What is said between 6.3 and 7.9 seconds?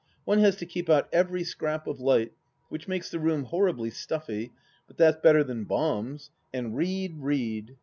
and read, read.